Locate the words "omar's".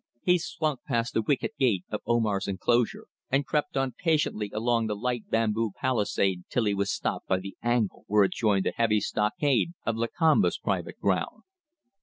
2.07-2.47